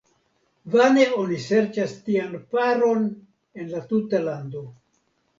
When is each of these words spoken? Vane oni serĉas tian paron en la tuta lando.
Vane 0.75 1.01
oni 1.23 1.35
serĉas 1.47 1.91
tian 2.07 2.33
paron 2.53 3.05
en 3.65 3.69
la 3.75 3.83
tuta 3.91 4.23
lando. 4.29 4.63